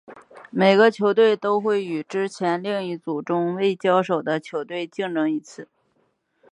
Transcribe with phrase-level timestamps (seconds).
[0.49, 5.67] 每个球队都会与之前另一小组中未交手的球队竞争一次。